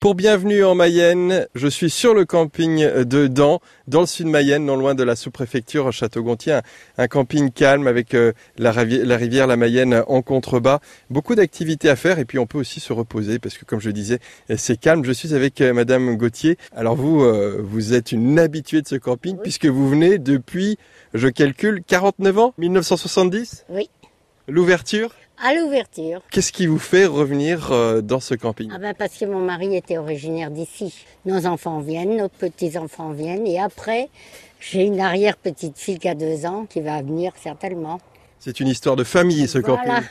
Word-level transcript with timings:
Pour 0.00 0.14
Bienvenue 0.14 0.62
en 0.62 0.76
Mayenne, 0.76 1.48
je 1.56 1.66
suis 1.66 1.90
sur 1.90 2.14
le 2.14 2.24
camping 2.24 2.86
de 3.02 3.26
Dan, 3.26 3.58
dans 3.88 4.02
le 4.02 4.06
sud 4.06 4.26
de 4.26 4.30
Mayenne, 4.30 4.64
non 4.64 4.76
loin 4.76 4.94
de 4.94 5.02
la 5.02 5.16
sous-préfecture 5.16 5.90
Château-Gontier. 5.90 6.60
Un, 6.98 7.08
camping 7.08 7.50
calme 7.50 7.88
avec 7.88 8.14
euh, 8.14 8.32
la, 8.58 8.70
rivière, 8.70 9.48
la 9.48 9.56
Mayenne 9.56 10.04
en 10.06 10.22
contrebas. 10.22 10.78
Beaucoup 11.10 11.34
d'activités 11.34 11.90
à 11.90 11.96
faire 11.96 12.20
et 12.20 12.24
puis 12.24 12.38
on 12.38 12.46
peut 12.46 12.58
aussi 12.58 12.78
se 12.78 12.92
reposer 12.92 13.40
parce 13.40 13.58
que 13.58 13.64
comme 13.64 13.80
je 13.80 13.90
disais, 13.90 14.20
c'est 14.56 14.78
calme. 14.78 15.04
Je 15.04 15.10
suis 15.10 15.34
avec 15.34 15.60
euh, 15.60 15.72
Madame 15.72 16.16
Gauthier. 16.16 16.58
Alors 16.76 16.94
vous, 16.94 17.24
euh, 17.24 17.60
vous 17.60 17.92
êtes 17.92 18.12
une 18.12 18.38
habituée 18.38 18.82
de 18.82 18.86
ce 18.86 18.94
camping 18.94 19.36
puisque 19.42 19.66
vous 19.66 19.88
venez 19.88 20.18
depuis, 20.18 20.78
je 21.12 21.26
calcule, 21.26 21.82
49 21.84 22.38
ans? 22.38 22.54
1970 22.56 23.64
Oui. 23.68 23.90
L'ouverture? 24.46 25.10
À 25.42 25.54
l'ouverture. 25.54 26.20
Qu'est-ce 26.30 26.52
qui 26.52 26.66
vous 26.66 26.78
fait 26.78 27.06
revenir 27.06 27.72
euh, 27.72 28.00
dans 28.00 28.20
ce 28.20 28.34
camping? 28.34 28.70
Ah 28.74 28.78
ben 28.78 28.94
Parce 28.94 29.16
que 29.16 29.24
mon 29.24 29.40
mari 29.40 29.76
était 29.76 29.98
originaire 29.98 30.50
d'ici. 30.50 30.94
Nos 31.24 31.46
enfants 31.46 31.80
viennent, 31.80 32.16
nos 32.16 32.28
petits-enfants 32.28 33.10
viennent. 33.10 33.46
Et 33.46 33.60
après, 33.60 34.08
j'ai 34.60 34.82
une 34.82 35.00
arrière-petite-fille 35.00 35.98
qui 35.98 36.08
a 36.08 36.14
deux 36.14 36.46
ans 36.46 36.66
qui 36.68 36.80
va 36.80 37.02
venir 37.02 37.32
certainement. 37.42 38.00
C'est 38.38 38.60
une 38.60 38.68
histoire 38.68 38.96
de 38.96 39.04
famille, 39.04 39.48
ce 39.48 39.58
camping. 39.58 39.92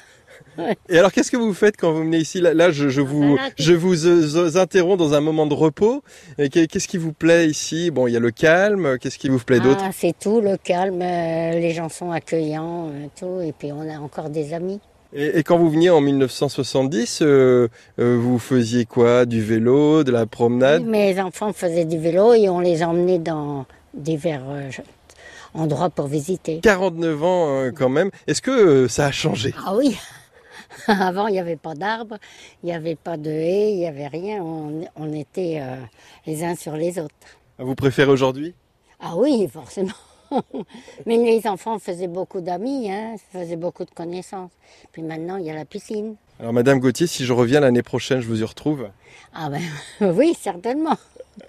Et 0.89 0.97
alors, 0.97 1.11
qu'est-ce 1.11 1.31
que 1.31 1.37
vous 1.37 1.53
faites 1.53 1.77
quand 1.77 1.91
vous 1.91 1.99
venez 1.99 2.17
ici? 2.17 2.41
Là, 2.41 2.71
je, 2.71 2.87
ah 2.87 3.03
vous, 3.03 3.35
ben 3.35 3.51
je 3.57 3.73
vous 3.73 4.07
euh, 4.07 4.55
interromps 4.55 4.97
dans 4.97 5.13
un 5.13 5.21
moment 5.21 5.45
de 5.45 5.53
repos. 5.53 6.03
Qu'est-ce 6.37 6.87
qui 6.87 6.97
vous 6.97 7.13
plaît 7.13 7.47
ici? 7.47 7.91
Bon, 7.91 8.07
il 8.07 8.13
y 8.13 8.17
a 8.17 8.19
le 8.19 8.31
calme. 8.31 8.97
Qu'est-ce 8.99 9.19
qui 9.19 9.29
vous 9.29 9.39
plaît 9.39 9.59
d'autre? 9.59 9.83
Ah, 9.83 9.91
C'est 9.93 10.17
tout, 10.17 10.41
le 10.41 10.57
calme. 10.57 11.01
Euh, 11.01 11.51
les 11.59 11.71
gens 11.71 11.89
sont 11.89 12.11
accueillants, 12.11 12.91
tout. 13.19 13.41
Et 13.41 13.51
puis, 13.51 13.71
on 13.71 13.87
a 13.89 13.99
encore 13.99 14.29
des 14.29 14.53
amis. 14.53 14.79
Et, 15.13 15.43
quand 15.43 15.57
vous 15.57 15.69
veniez 15.69 15.89
en 15.89 16.01
1970, 16.01 17.21
euh, 17.21 17.69
euh, 17.99 18.17
vous 18.19 18.39
faisiez 18.39 18.85
quoi? 18.85 19.25
Du 19.25 19.41
vélo, 19.41 20.03
de 20.03 20.11
la 20.11 20.25
promenade? 20.25 20.83
Mes 20.83 21.19
enfants 21.21 21.53
faisaient 21.53 21.85
du 21.85 21.97
vélo 21.97 22.33
et 22.33 22.49
on 22.49 22.59
les 22.59 22.83
emmenait 22.83 23.19
dans 23.19 23.65
divers 23.93 24.43
euh, 24.49 24.69
endroits 25.53 25.89
pour 25.89 26.07
visiter. 26.07 26.59
49 26.61 27.23
ans 27.23 27.71
quand 27.75 27.89
même. 27.89 28.11
Est-ce 28.27 28.41
que 28.41 28.87
ça 28.87 29.05
a 29.05 29.11
changé? 29.11 29.53
Ah 29.65 29.75
oui 29.75 29.97
Avant, 30.87 31.27
il 31.27 31.33
n'y 31.33 31.39
avait 31.39 31.55
pas 31.55 31.73
d'arbres, 31.73 32.17
il 32.61 32.67
n'y 32.67 32.73
avait 32.73 32.95
pas 32.95 33.15
de 33.15 33.31
haies, 33.31 33.71
il 33.71 33.77
n'y 33.77 33.87
avait 33.87 34.07
rien. 34.07 34.43
On, 34.43 35.13
était 35.13 35.61
les 36.25 36.43
uns 36.43 36.55
sur 36.55 36.73
les 36.73 36.99
autres. 36.99 37.15
Vous 37.57 37.75
préférez 37.75 38.11
aujourd'hui? 38.11 38.53
Ah 38.99 39.15
oui, 39.15 39.47
forcément. 39.51 39.93
Mais 41.05 41.17
les 41.17 41.47
enfants 41.47 41.79
faisaient 41.79 42.07
beaucoup 42.07 42.41
d'amis, 42.41 42.91
hein, 42.91 43.15
faisaient 43.31 43.55
beaucoup 43.55 43.85
de 43.85 43.91
connaissances. 43.91 44.51
Puis 44.91 45.01
maintenant, 45.01 45.37
il 45.37 45.45
y 45.45 45.49
a 45.49 45.55
la 45.55 45.65
piscine. 45.65 46.15
Alors, 46.39 46.53
Madame 46.53 46.79
Gauthier, 46.79 47.07
si 47.07 47.25
je 47.25 47.33
reviens 47.33 47.59
l'année 47.59 47.83
prochaine, 47.83 48.21
je 48.21 48.27
vous 48.27 48.41
y 48.41 48.43
retrouve? 48.43 48.89
Ah 49.33 49.49
ben 49.49 49.61
oui, 50.15 50.35
certainement. 50.39 50.97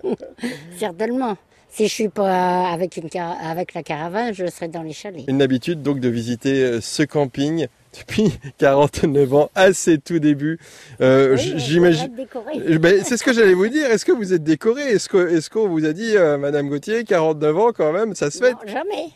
certainement. 0.79 1.37
Si 1.71 1.87
je 1.87 1.93
suis 1.93 2.09
pas 2.09 2.69
avec, 2.71 2.97
une 2.97 3.09
avec 3.21 3.75
la 3.75 3.83
caravane, 3.83 4.35
je 4.35 4.47
serai 4.47 4.69
dans 4.69 4.83
les 4.83 4.93
chalets. 4.93 5.25
Une 5.29 5.43
habitude 5.43 5.83
donc 5.83 6.01
de 6.01 6.09
visiter 6.09 6.63
euh, 6.63 6.81
ce 6.81 7.03
camping 7.03 7.69
depuis 7.99 8.33
49 8.59 9.35
ans, 9.35 9.51
à 9.55 9.73
ses 9.73 9.99
tout 9.99 10.19
débuts. 10.19 10.59
Euh, 11.01 11.37
J'imagine. 11.37 12.11
Euh, 12.57 12.79
ben, 12.79 13.03
c'est 13.05 13.17
ce 13.17 13.25
que 13.25 13.33
j'allais 13.33 13.55
vous 13.55 13.69
dire. 13.69 13.87
Est-ce 13.91 14.05
que 14.05 14.13
vous 14.13 14.33
êtes 14.33 14.45
décoré? 14.45 14.83
Est-ce 14.83 15.09
qu'on 15.09 15.27
est 15.27 15.49
qu'on 15.49 15.69
vous 15.69 15.85
a 15.85 15.93
dit, 15.93 16.17
euh, 16.17 16.39
Madame 16.39 16.69
Gauthier, 16.69 17.05
49 17.05 17.59
ans 17.59 17.73
quand 17.73 17.93
même, 17.93 18.15
ça 18.15 18.31
se 18.31 18.39
fait 18.39 18.55
Jamais. 18.67 19.09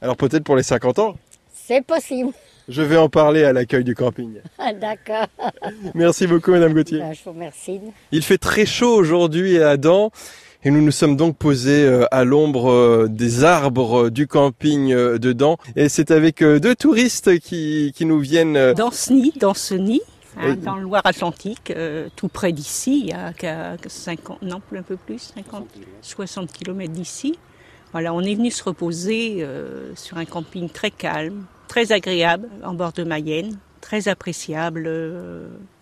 Alors 0.00 0.16
peut-être 0.16 0.44
pour 0.44 0.56
les 0.56 0.62
50 0.62 0.98
ans 0.98 1.14
C'est 1.52 1.84
possible. 1.84 2.32
Je 2.68 2.82
vais 2.82 2.96
en 2.96 3.08
parler 3.08 3.44
à 3.44 3.52
l'accueil 3.52 3.84
du 3.84 3.94
camping. 3.94 4.34
Ah, 4.58 4.72
d'accord. 4.72 5.26
Merci 5.94 6.26
beaucoup, 6.26 6.50
Madame 6.50 6.72
Gauthier. 6.72 7.00
Ben, 7.00 7.12
je 7.12 7.22
vous 7.22 7.32
remercie. 7.32 7.80
Il 8.12 8.22
fait 8.22 8.38
très 8.38 8.64
chaud 8.64 8.94
aujourd'hui 8.94 9.58
à 9.58 9.70
Adam. 9.70 10.10
Et 10.66 10.70
nous 10.70 10.80
nous 10.80 10.92
sommes 10.92 11.16
donc 11.16 11.36
posés 11.36 11.84
euh, 11.84 12.06
à 12.10 12.24
l'ombre 12.24 12.70
euh, 12.70 13.06
des 13.06 13.44
arbres 13.44 14.04
euh, 14.04 14.10
du 14.10 14.26
camping 14.26 14.94
dedans. 14.94 15.58
Et 15.76 15.90
c'est 15.90 16.10
avec 16.10 16.42
deux 16.42 16.74
touristes 16.74 17.38
qui, 17.40 17.92
qui 17.94 18.06
nous 18.06 18.18
viennent... 18.18 18.72
Danceny, 18.72 19.32
Danceny. 19.36 20.00
Hein, 20.36 20.56
dans 20.56 20.76
le 20.76 20.82
Loire-Atlantique, 20.82 21.72
tout 22.16 22.26
près 22.26 22.50
d'ici, 22.50 23.02
il 23.02 23.06
y 23.06 23.12
a 23.12 23.76
50, 23.86 24.42
non, 24.42 24.60
un 24.74 24.82
peu 24.82 24.96
plus, 24.96 25.32
50, 25.36 25.68
60 26.02 26.52
km 26.52 26.90
d'ici. 26.90 27.38
Voilà, 27.92 28.12
on 28.12 28.20
est 28.20 28.34
venu 28.34 28.50
se 28.50 28.64
reposer 28.64 29.46
sur 29.94 30.16
un 30.16 30.24
camping 30.24 30.68
très 30.68 30.90
calme, 30.90 31.44
très 31.68 31.92
agréable, 31.92 32.48
en 32.64 32.74
bord 32.74 32.92
de 32.92 33.04
Mayenne, 33.04 33.56
très 33.80 34.08
appréciable, 34.08 34.90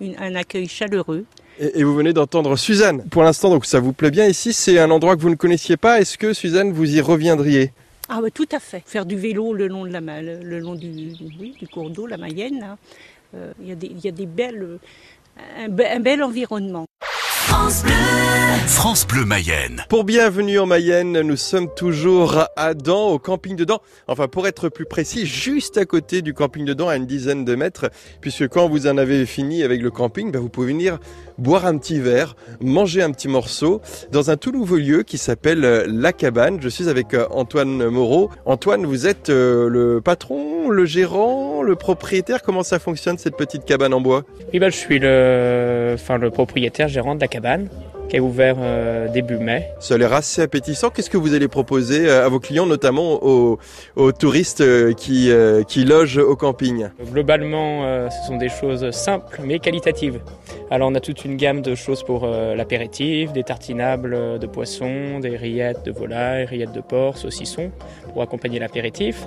un 0.00 0.34
accueil 0.34 0.68
chaleureux. 0.68 1.24
Et, 1.58 1.84
vous 1.84 1.94
venez 1.94 2.12
d'entendre 2.12 2.56
Suzanne. 2.56 3.04
Pour 3.10 3.22
l'instant, 3.22 3.50
donc 3.50 3.66
ça 3.66 3.78
vous 3.78 3.92
plaît 3.92 4.10
bien 4.10 4.26
ici. 4.26 4.52
C'est 4.52 4.78
un 4.78 4.90
endroit 4.90 5.16
que 5.16 5.20
vous 5.20 5.30
ne 5.30 5.36
connaissiez 5.36 5.76
pas. 5.76 6.00
Est-ce 6.00 6.18
que 6.18 6.32
Suzanne, 6.32 6.72
vous 6.72 6.96
y 6.96 7.00
reviendriez? 7.00 7.72
Ah 8.08 8.20
bah, 8.20 8.30
tout 8.30 8.48
à 8.52 8.58
fait. 8.58 8.82
Faire 8.86 9.06
du 9.06 9.16
vélo 9.16 9.52
le 9.52 9.68
long 9.68 9.84
de 9.84 9.92
la 9.92 10.00
le 10.00 10.58
long 10.58 10.74
du, 10.74 11.12
du 11.12 11.68
cours 11.68 11.90
d'eau, 11.90 12.06
la 12.06 12.16
Mayenne. 12.16 12.76
Euh, 13.34 13.52
il 13.60 13.68
y, 14.04 14.08
a 14.08 14.12
des 14.12 14.26
belles, 14.26 14.78
un, 15.58 15.64
un 15.64 16.00
bel 16.00 16.22
environnement. 16.22 16.86
France 17.62 17.84
Bleu. 17.84 17.92
France 18.66 19.06
Bleu 19.06 19.24
Mayenne. 19.24 19.84
Pour 19.88 20.02
Bienvenue 20.02 20.58
en 20.58 20.66
Mayenne, 20.66 21.20
nous 21.20 21.36
sommes 21.36 21.68
toujours 21.72 22.48
à 22.56 22.74
Dan, 22.74 23.12
au 23.12 23.18
camping 23.20 23.54
de 23.54 23.62
Dan. 23.62 23.78
Enfin, 24.08 24.26
pour 24.26 24.48
être 24.48 24.68
plus 24.68 24.84
précis, 24.84 25.26
juste 25.26 25.78
à 25.78 25.84
côté 25.84 26.22
du 26.22 26.34
camping 26.34 26.64
de 26.64 26.74
Dan, 26.74 26.88
à 26.88 26.96
une 26.96 27.06
dizaine 27.06 27.44
de 27.44 27.54
mètres, 27.54 27.88
puisque 28.20 28.48
quand 28.48 28.68
vous 28.68 28.88
en 28.88 28.98
avez 28.98 29.26
fini 29.26 29.62
avec 29.62 29.80
le 29.80 29.92
camping, 29.92 30.32
ben, 30.32 30.40
vous 30.40 30.48
pouvez 30.48 30.66
venir 30.68 30.98
boire 31.38 31.66
un 31.66 31.78
petit 31.78 32.00
verre, 32.00 32.34
manger 32.60 33.02
un 33.02 33.10
petit 33.12 33.28
morceau 33.28 33.80
dans 34.10 34.30
un 34.30 34.36
tout 34.36 34.50
nouveau 34.50 34.76
lieu 34.76 35.02
qui 35.02 35.18
s'appelle 35.18 35.64
euh, 35.64 35.86
La 35.88 36.12
Cabane. 36.12 36.58
Je 36.60 36.68
suis 36.68 36.88
avec 36.88 37.14
euh, 37.14 37.26
Antoine 37.30 37.88
Moreau. 37.88 38.30
Antoine, 38.44 38.86
vous 38.86 39.06
êtes 39.06 39.30
euh, 39.30 39.68
le 39.68 40.00
patron, 40.00 40.68
le 40.68 40.84
gérant, 40.84 41.51
le 41.62 41.76
propriétaire. 41.76 42.42
Comment 42.42 42.62
ça 42.62 42.78
fonctionne 42.78 43.18
cette 43.18 43.36
petite 43.36 43.64
cabane 43.64 43.94
en 43.94 44.00
bois? 44.00 44.24
Oui, 44.52 44.58
ben, 44.58 44.70
je 44.70 44.76
suis 44.76 44.98
le, 44.98 45.92
enfin, 45.94 46.18
le 46.18 46.30
propriétaire 46.30 46.88
gérant 46.88 47.14
de 47.14 47.20
la 47.20 47.28
cabane 47.28 47.68
qui 48.12 48.18
est 48.18 48.20
ouvert 48.20 48.56
euh, 48.58 49.08
début 49.08 49.38
mai. 49.38 49.70
Ça 49.80 49.94
a 49.94 49.96
l'air 49.96 50.12
assez 50.12 50.42
appétissant. 50.42 50.90
Qu'est-ce 50.90 51.08
que 51.08 51.16
vous 51.16 51.32
allez 51.32 51.48
proposer 51.48 52.10
euh, 52.10 52.26
à 52.26 52.28
vos 52.28 52.40
clients, 52.40 52.66
notamment 52.66 53.24
aux, 53.24 53.58
touristes 54.12 54.60
euh, 54.60 54.92
qui, 54.92 55.30
qui 55.66 55.84
logent 55.86 56.18
au 56.18 56.36
camping? 56.36 56.88
Globalement, 57.10 58.10
ce 58.10 58.26
sont 58.26 58.36
des 58.36 58.50
choses 58.50 58.90
simples 58.90 59.40
mais 59.42 59.58
qualitatives. 59.60 60.20
Alors 60.70 60.90
on 60.90 60.94
a 60.94 61.00
toute 61.00 61.24
une 61.24 61.36
gamme 61.36 61.62
de 61.62 61.74
choses 61.74 62.02
pour 62.02 62.26
l'apéritif, 62.26 63.32
des 63.32 63.44
tartinables 63.44 64.38
de 64.38 64.46
poisson, 64.46 65.20
des 65.20 65.36
rillettes 65.36 65.84
de 65.84 65.92
volaille, 65.92 66.44
rillettes 66.44 66.72
de 66.72 66.80
porc, 66.80 67.16
saucissons 67.16 67.70
pour 68.12 68.22
accompagner 68.22 68.58
l'apéritif. 68.58 69.26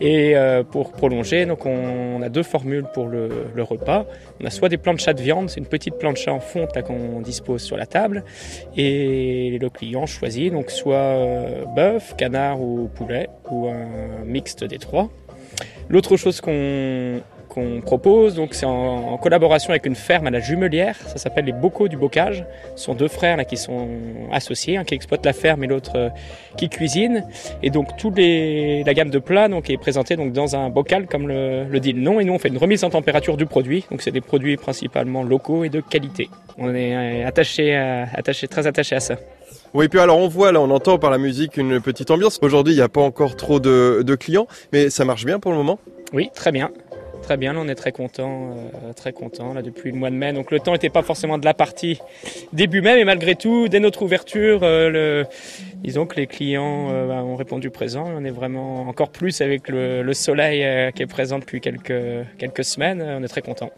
Et 0.00 0.34
pour 0.70 0.92
prolonger, 0.92 1.46
donc 1.46 1.66
on, 1.66 2.22
a 2.22 2.28
deux 2.28 2.42
formules 2.42 2.86
pour 2.94 3.08
le, 3.08 3.28
le 3.54 3.62
repas. 3.62 4.04
On 4.40 4.46
a 4.46 4.50
soit 4.50 4.68
des 4.68 4.78
planchas 4.78 5.14
de 5.14 5.22
viande, 5.22 5.50
c'est 5.50 5.60
une 5.60 5.66
petite 5.66 5.96
plancha 5.96 6.32
en 6.32 6.40
fonte 6.40 6.80
qu'on 6.82 7.20
dispose 7.20 7.62
sur 7.62 7.76
la 7.76 7.86
table, 7.86 8.19
et 8.76 9.58
le 9.60 9.70
client 9.70 10.06
choisit 10.06 10.52
donc 10.52 10.70
soit 10.70 10.96
euh, 10.96 11.64
bœuf, 11.66 12.14
canard 12.16 12.60
ou 12.60 12.88
poulet 12.94 13.28
ou 13.50 13.68
un 13.68 14.24
mixte 14.24 14.64
des 14.64 14.78
trois. 14.78 15.10
L'autre 15.88 16.16
chose 16.16 16.40
qu'on 16.40 17.20
qu'on 17.50 17.80
propose. 17.82 18.34
Donc 18.34 18.54
c'est 18.54 18.64
en, 18.64 19.18
collaboration 19.18 19.70
avec 19.70 19.84
une 19.84 19.94
ferme 19.94 20.28
à 20.28 20.30
la 20.30 20.40
Jumelière. 20.40 20.96
Ça 21.06 21.18
s'appelle 21.18 21.44
les 21.44 21.52
Bocaux 21.52 21.88
du 21.88 21.96
Bocage. 21.96 22.44
Ce 22.76 22.84
sont 22.84 22.94
deux 22.94 23.08
frères 23.08 23.36
là 23.36 23.44
qui 23.44 23.58
sont 23.58 23.88
associés, 24.32 24.78
un 24.78 24.84
qui 24.84 24.94
exploite 24.94 25.26
la 25.26 25.34
ferme 25.34 25.64
et 25.64 25.66
l'autre 25.66 25.92
euh, 25.96 26.08
qui 26.56 26.68
cuisine. 26.68 27.26
Et 27.62 27.70
donc 27.70 27.96
toute 27.98 28.16
la 28.16 28.94
gamme 28.94 29.10
de 29.10 29.18
plats 29.18 29.48
donc 29.48 29.68
est 29.68 29.76
présentée 29.76 30.16
donc 30.16 30.32
dans 30.32 30.56
un 30.56 30.70
bocal 30.70 31.06
comme 31.06 31.28
le, 31.28 31.78
dit 31.80 31.92
le 31.92 32.00
nom. 32.00 32.20
Et 32.20 32.24
nous 32.24 32.32
on 32.32 32.38
fait 32.38 32.48
une 32.48 32.58
remise 32.58 32.84
en 32.84 32.90
température 32.90 33.36
du 33.36 33.46
produit. 33.46 33.84
Donc 33.90 34.00
c'est 34.00 34.12
des 34.12 34.22
produits 34.22 34.56
principalement 34.56 35.22
locaux 35.22 35.64
et 35.64 35.68
de 35.68 35.80
qualité. 35.80 36.30
On 36.56 36.74
est 36.74 36.94
euh, 36.94 37.28
attaché, 37.28 37.74
attaché 37.76 38.48
très 38.48 38.66
attaché 38.66 38.96
à 38.96 39.00
ça. 39.00 39.16
Oui, 39.74 39.88
puis 39.88 40.00
alors 40.00 40.18
on 40.18 40.28
voit 40.28 40.52
là, 40.52 40.60
on 40.60 40.70
entend 40.70 40.98
par 40.98 41.10
la 41.10 41.18
musique 41.18 41.56
une 41.56 41.80
petite 41.80 42.10
ambiance. 42.10 42.38
Aujourd'hui, 42.42 42.74
il 42.74 42.76
n'y 42.76 42.82
a 42.82 42.88
pas 42.88 43.00
encore 43.00 43.36
trop 43.36 43.60
de, 43.60 44.02
de 44.04 44.14
clients, 44.14 44.46
mais 44.72 44.90
ça 44.90 45.04
marche 45.04 45.24
bien 45.24 45.38
pour 45.38 45.52
le 45.52 45.58
moment? 45.58 45.78
Oui, 46.12 46.30
très 46.34 46.50
bien 46.50 46.70
très 47.20 47.36
bien. 47.36 47.52
Là, 47.52 47.60
on 47.62 47.68
est 47.68 47.74
très 47.74 47.92
content, 47.92 48.50
euh, 48.52 48.92
très 48.92 49.12
content 49.12 49.54
là 49.54 49.62
depuis 49.62 49.90
le 49.90 49.96
mois 49.96 50.10
de 50.10 50.14
mai. 50.14 50.32
Donc 50.32 50.50
le 50.50 50.60
temps 50.60 50.72
n'était 50.72 50.90
pas 50.90 51.02
forcément 51.02 51.38
de 51.38 51.44
la 51.44 51.54
partie 51.54 52.00
début 52.52 52.80
mai, 52.80 52.96
mais 52.96 53.04
malgré 53.04 53.34
tout, 53.34 53.68
dès 53.68 53.80
notre 53.80 54.02
ouverture, 54.02 54.60
euh, 54.62 54.90
le, 54.90 55.26
disons 55.76 56.06
que 56.06 56.16
les 56.16 56.26
clients 56.26 56.88
euh, 56.90 57.06
bah, 57.06 57.22
ont 57.22 57.36
répondu 57.36 57.70
présent. 57.70 58.04
On 58.16 58.24
est 58.24 58.30
vraiment 58.30 58.88
encore 58.88 59.10
plus 59.10 59.40
avec 59.40 59.68
le, 59.68 60.12
soleil 60.12 60.92
qui 60.92 61.02
est 61.02 61.06
présent 61.06 61.38
depuis 61.38 61.60
quelques 61.60 62.26
quelques 62.36 62.64
semaines. 62.64 63.00
On 63.00 63.22
est 63.22 63.28
très 63.28 63.42
content. 63.42 63.70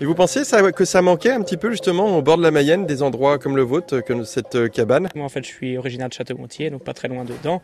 Et 0.00 0.06
vous 0.06 0.14
pensez 0.14 0.44
ça, 0.44 0.72
que 0.72 0.84
ça 0.84 1.02
manquait 1.02 1.30
un 1.30 1.42
petit 1.42 1.56
peu 1.56 1.70
justement 1.70 2.16
au 2.18 2.22
bord 2.22 2.36
de 2.36 2.42
la 2.42 2.50
Mayenne, 2.50 2.86
des 2.86 3.02
endroits 3.02 3.38
comme 3.38 3.54
le 3.54 3.62
vôtre, 3.62 4.00
que 4.00 4.24
cette 4.24 4.70
cabane? 4.70 5.08
Moi 5.14 5.24
en 5.24 5.28
fait 5.28 5.44
je 5.44 5.50
suis 5.50 5.76
originaire 5.76 6.08
de 6.08 6.14
Château-Gontier, 6.14 6.70
donc 6.70 6.82
pas 6.82 6.94
très 6.94 7.08
loin 7.08 7.24
dedans. 7.24 7.62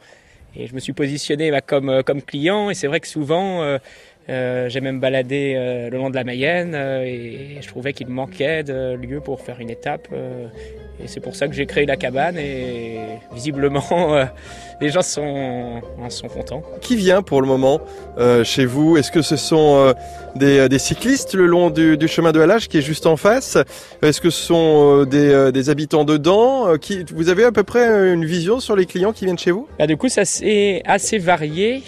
Et 0.55 0.67
je 0.67 0.75
me 0.75 0.81
suis 0.81 0.93
positionné 0.93 1.51
bah, 1.51 1.61
comme, 1.61 2.03
comme 2.05 2.23
client 2.23 2.71
et 2.71 2.75
c'est 2.75 2.89
vrai 2.89 3.01
que 3.01 3.09
souvent 3.09 3.63
Euh, 3.63 4.20
j'ai 4.69 4.81
même 4.81 5.01
baladé 5.01 5.55
euh, 5.57 5.91
le 5.91 5.99
long 5.99 6.11
de 6.11 6.15
la 6.15 6.25
Mayenne 6.25 6.73
euh, 6.75 7.03
et 7.05 7.59
je 7.61 7.67
trouvais 7.69 7.93
qu'il 7.93 8.07
manquait 8.09 8.63
de 8.63 8.95
lieu 8.95 9.21
pour 9.21 9.41
faire 9.41 9.59
une 9.61 9.71
étape. 9.71 10.09
euh, 10.13 10.47
et 11.03 11.09
c'est 11.09 11.21
pour 11.21 11.35
ça 11.35 11.49
que 11.49 11.55
j'ai 11.55 11.65
créé 11.65 11.87
la 11.87 11.97
cabane 11.97 12.37
et 12.37 12.99
visiblement 13.33 13.83
euh, 14.15 14.27
les 14.83 14.91
gens 14.91 15.01
sont, 15.01 15.81
en 15.99 16.11
sont 16.11 16.29
contents. 16.29 16.63
Qui 16.83 16.95
vient 16.97 17.23
pour 17.23 17.41
le 17.41 17.47
moment 17.47 17.81
euh, 18.19 18.45
chez 18.45 18.67
vous? 18.67 18.99
Est-ce 18.99 19.11
que 19.11 19.23
ce 19.23 19.37
sont 19.37 19.77
euh, 19.79 19.93
des, 20.37 20.69
des 20.69 20.79
cyclistes 20.79 21.33
le 21.35 21.47
long 21.47 21.71
du, 21.71 21.97
du 21.97 22.07
chemin 22.07 22.33
de 22.33 22.41
halage 22.41 22.69
qui 22.69 22.77
est 22.79 22.83
juste 22.83 23.07
en 23.07 23.17
face? 23.17 23.57
Est-ce 24.03 24.21
que 24.21 24.29
ce 24.29 24.43
sont 24.43 25.01
euh, 25.01 25.05
des, 25.07 25.31
euh, 25.33 25.51
des 25.51 25.71
habitants 25.71 26.05
dedans 26.05 26.69
Euh, 26.69 26.77
qui, 26.77 27.03
Vous 27.15 27.31
avez 27.31 27.45
à 27.45 27.53
peu 27.53 27.63
près 27.63 27.89
euh, 27.89 28.13
une 28.13 28.27
vision 28.27 28.61
sur 28.61 28.77
les 28.77 28.85
clients 28.85 29.13
qui 29.15 29.25
viennent 29.25 29.39
chez 29.39 29.53
vous? 29.53 29.67
Bah, 29.79 29.87
du 29.87 29.97
coup, 29.97 30.11
ça 30.11 30.27
c'est 30.27 30.83
assez 30.85 31.17
varié. 31.17 31.83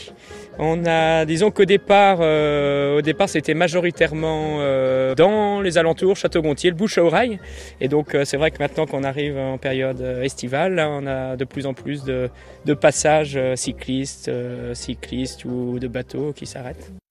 On 0.58 0.84
a, 0.87 1.25
disons 1.25 1.50
qu'au 1.50 1.64
départ, 1.64 2.19
euh, 2.20 2.99
au 2.99 3.02
départ, 3.02 3.28
c'était 3.28 3.54
majoritairement 3.54 4.58
euh, 4.60 5.14
dans 5.14 5.60
les 5.60 5.78
alentours, 5.78 6.16
Château-Gontier, 6.16 6.70
le 6.70 6.76
bouche 6.76 6.99
à 6.99 7.04
oreille. 7.04 7.38
Et 7.81 7.88
donc, 7.88 8.14
euh, 8.14 8.25
c'est 8.25 8.37
vrai 8.37 8.50
que 8.50 8.58
maintenant 8.58 8.87
qu'on 8.87 9.02
arrive 9.02 9.38
en 9.38 9.58
période 9.58 10.00
estivale, 10.22 10.78
on 10.78 11.06
a 11.06 11.37
de 11.37 11.44
plus 11.44 11.66
en 11.66 11.75
plus 11.75 12.04
de, 12.04 12.28
de 12.66 12.75
passages 12.75 13.38
cyclistes, 13.54 14.31
cyclistes 14.75 15.44
ou 15.44 15.78
de 15.78 15.88
bateaux 15.88 16.32
qui 16.32 16.46
s'arrêtent. 16.46 17.01